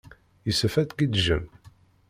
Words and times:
Yessefk 0.47 0.75
ad 0.77 0.87
tgiǧǧem. 0.89 1.45